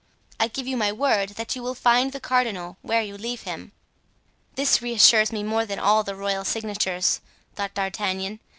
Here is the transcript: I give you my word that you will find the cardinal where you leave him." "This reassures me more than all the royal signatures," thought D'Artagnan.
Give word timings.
I 0.39 0.47
give 0.47 0.65
you 0.65 0.77
my 0.77 0.91
word 0.91 1.29
that 1.37 1.55
you 1.55 1.61
will 1.61 1.75
find 1.75 2.11
the 2.11 2.19
cardinal 2.19 2.77
where 2.81 3.03
you 3.03 3.15
leave 3.19 3.43
him." 3.43 3.71
"This 4.55 4.81
reassures 4.81 5.31
me 5.31 5.43
more 5.43 5.63
than 5.63 5.77
all 5.77 6.01
the 6.01 6.15
royal 6.15 6.43
signatures," 6.43 7.21
thought 7.55 7.75
D'Artagnan. 7.75 8.39